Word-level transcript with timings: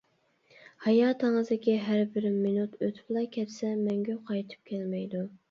ھاياتىڭىزدىكى 0.85 1.75
ھەربىر 1.89 2.25
مىنۇت 2.39 2.75
ئۆتۈپلا 2.87 3.25
كەتسە 3.37 3.71
مەڭگۈ 3.85 4.19
قايتىپ 4.33 4.73
كەلمەيدۇ. 4.75 5.25